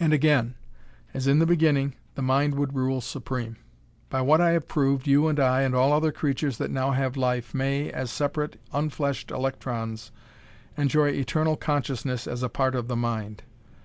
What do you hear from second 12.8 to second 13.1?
the